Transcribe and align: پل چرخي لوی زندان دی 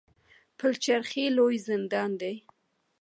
پل 0.57 0.73
چرخي 0.83 1.25
لوی 1.37 1.55
زندان 1.67 2.11
دی 2.21 2.35